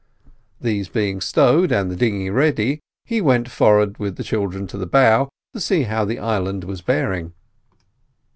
These 0.59 0.89
being 0.89 1.21
stowed, 1.21 1.71
and 1.71 1.91
the 1.91 1.95
dinghy 1.95 2.31
ready, 2.31 2.79
he 3.05 3.21
went 3.21 3.51
forward 3.51 3.99
with 3.99 4.15
the 4.15 4.23
children 4.23 4.65
to 4.65 4.77
the 4.79 4.87
bow, 4.87 5.29
to 5.53 5.59
see 5.59 5.83
how 5.83 6.05
the 6.05 6.17
island 6.17 6.63
was 6.63 6.81
bearing. 6.81 7.33